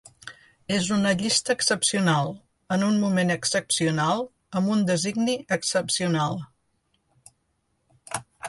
És 0.77 0.87
una 0.93 1.11
llista 1.19 1.55
excepcional, 1.57 2.31
en 2.77 2.85
un 2.87 2.97
moment 3.05 3.33
excepcional 3.35 4.25
amb 4.61 4.75
un 4.77 4.83
designi 4.91 5.37
excepcional. 5.59 6.45